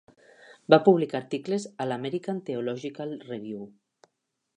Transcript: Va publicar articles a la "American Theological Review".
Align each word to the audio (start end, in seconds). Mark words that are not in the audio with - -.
Va 0.73 0.79
publicar 0.85 1.19
articles 1.19 1.67
a 1.85 1.87
la 1.91 1.97
"American 2.01 2.39
Theological 2.47 3.13
Review". 3.33 3.61